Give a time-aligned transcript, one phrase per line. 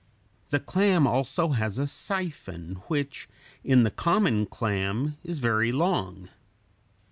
[0.49, 3.29] The clam also has a siphon (s), which
[3.63, 6.29] in the common clam is very long.